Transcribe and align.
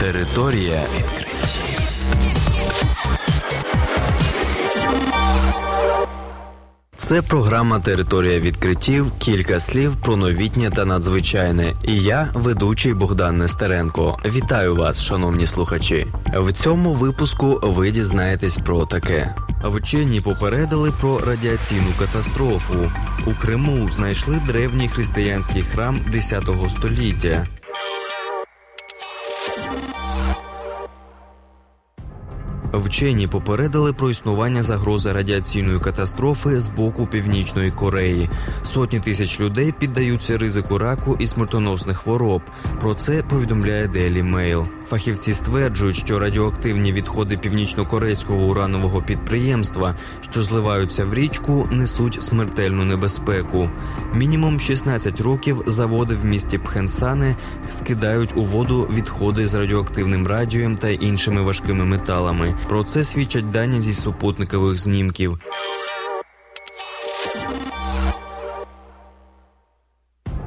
Територія 0.00 0.86
відкриттів. 0.94 1.80
Це 6.96 7.22
програма 7.22 7.80
Територія 7.80 8.38
відкриттів. 8.38 9.12
Кілька 9.18 9.60
слів 9.60 9.96
про 9.96 10.16
новітнє 10.16 10.70
та 10.70 10.84
надзвичайне. 10.84 11.74
І 11.84 11.96
я, 11.96 12.30
ведучий 12.34 12.94
Богдан 12.94 13.38
Нестеренко. 13.38 14.18
Вітаю 14.24 14.76
вас, 14.76 15.02
шановні 15.02 15.46
слухачі. 15.46 16.06
В 16.34 16.52
цьому 16.52 16.94
випуску 16.94 17.60
ви 17.62 17.90
дізнаєтесь 17.90 18.56
про 18.56 18.86
таке. 18.86 19.34
Вчені 19.64 20.20
попередили 20.20 20.92
про 21.00 21.18
радіаційну 21.18 21.92
катастрофу. 21.98 22.92
У 23.26 23.30
Криму 23.42 23.88
знайшли 23.96 24.40
древній 24.46 24.88
християнський 24.88 25.62
храм 25.62 26.00
10 26.12 26.44
століття. 26.76 27.46
Вчені 32.72 33.26
попередили 33.26 33.92
про 33.92 34.10
існування 34.10 34.62
загрози 34.62 35.12
радіаційної 35.12 35.80
катастрофи 35.80 36.60
з 36.60 36.68
боку 36.68 37.06
північної 37.06 37.70
Кореї. 37.70 38.30
Сотні 38.62 39.00
тисяч 39.00 39.40
людей 39.40 39.72
піддаються 39.72 40.38
ризику 40.38 40.78
раку 40.78 41.16
і 41.18 41.26
смертоносних 41.26 41.96
хвороб. 41.96 42.42
Про 42.80 42.94
це 42.94 43.22
повідомляє 43.22 43.86
Daily 43.86 44.34
Mail. 44.34 44.66
Фахівці 44.90 45.32
стверджують, 45.32 45.96
що 45.96 46.18
радіоактивні 46.18 46.92
відходи 46.92 47.36
північно-корейського 47.36 48.46
уранового 48.46 49.02
підприємства, 49.02 49.96
що 50.30 50.42
зливаються 50.42 51.04
в 51.04 51.14
річку, 51.14 51.68
несуть 51.70 52.22
смертельну 52.22 52.84
небезпеку. 52.84 53.70
Мінімум 54.14 54.60
16 54.60 55.20
років 55.20 55.62
заводи 55.66 56.14
в 56.14 56.24
місті 56.24 56.58
Пхенсане 56.58 57.36
скидають 57.70 58.36
у 58.36 58.44
воду 58.44 58.88
відходи 58.92 59.46
з 59.46 59.54
радіоактивним 59.54 60.26
радієм 60.26 60.76
та 60.76 60.88
іншими 60.88 61.42
важкими 61.42 61.84
металами. 61.84 62.54
Про 62.68 62.84
це 62.84 63.04
свідчать 63.04 63.50
дані 63.50 63.80
зі 63.80 63.92
супутникових 63.92 64.78
знімків. 64.78 65.38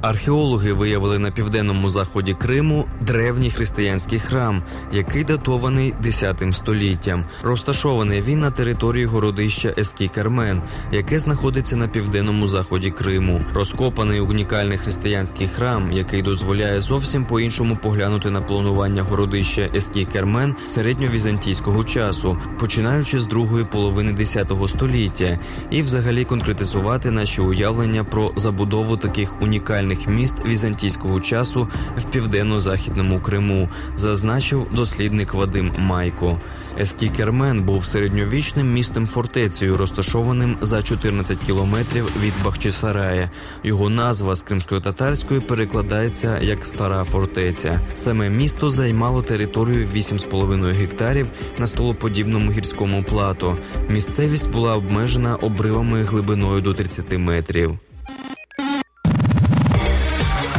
Археологи 0.00 0.72
виявили 0.72 1.18
на 1.18 1.30
південному 1.30 1.90
заході 1.90 2.34
Криму 2.34 2.84
древній 3.00 3.50
християнський 3.50 4.18
храм, 4.18 4.62
який 4.92 5.24
датований 5.24 5.94
10 6.02 6.42
століттям. 6.52 7.24
Розташований 7.42 8.22
він 8.22 8.40
на 8.40 8.50
території 8.50 9.06
городища 9.06 9.74
Ескі 9.78 10.08
Кармен, 10.08 10.62
яке 10.92 11.18
знаходиться 11.18 11.76
на 11.76 11.88
південному 11.88 12.48
заході 12.48 12.90
Криму. 12.90 13.40
Розкопаний 13.54 14.20
унікальний 14.20 14.78
християнський 14.78 15.48
храм, 15.48 15.92
який 15.92 16.22
дозволяє 16.22 16.80
зовсім 16.80 17.24
по-іншому 17.24 17.78
поглянути 17.82 18.30
на 18.30 18.40
планування 18.40 19.02
городища 19.02 19.70
Ескі 19.74 20.04
Кармен 20.04 20.54
середньовізантійського 20.66 21.84
часу, 21.84 22.38
починаючи 22.60 23.20
з 23.20 23.26
другої 23.26 23.64
половини 23.64 24.12
10 24.12 24.52
століття, 24.68 25.38
і 25.70 25.82
взагалі 25.82 26.24
конкретизувати 26.24 27.10
наші 27.10 27.40
уявлення 27.40 28.04
про 28.04 28.32
забудову 28.36 28.96
таких 28.96 29.42
унікальних 29.42 29.87
міст 30.08 30.34
візантійського 30.44 31.20
часу 31.20 31.68
в 31.98 32.04
південно-західному 32.04 33.20
Криму, 33.20 33.68
зазначив 33.96 34.66
дослідник 34.72 35.34
Вадим 35.34 35.72
Майко. 35.78 36.40
Ескі-Кермен 36.80 37.62
був 37.62 37.84
середньовічним 37.84 38.72
містом 38.72 39.06
фортецею, 39.06 39.76
розташованим 39.76 40.56
за 40.60 40.82
14 40.82 41.38
кілометрів 41.38 42.12
від 42.22 42.32
Бахчисарая. 42.44 43.30
Його 43.64 43.90
назва 43.90 44.34
з 44.34 44.42
кримськотатарської 44.42 45.40
перекладається 45.40 46.38
як 46.38 46.66
Стара 46.66 47.04
фортеця. 47.04 47.80
Саме 47.94 48.30
місто 48.30 48.70
займало 48.70 49.22
територію 49.22 49.88
8,5 49.94 50.72
гектарів 50.72 51.28
на 51.58 51.66
столоподібному 51.66 52.52
гірському 52.52 53.02
плато. 53.02 53.58
Місцевість 53.88 54.50
була 54.50 54.76
обмежена 54.76 55.36
обривами 55.36 56.02
глибиною 56.02 56.60
до 56.60 56.74
30 56.74 57.18
метрів. 57.18 57.78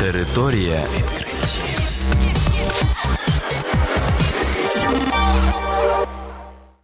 Територія 0.00 0.86
відкриттів. 0.96 1.35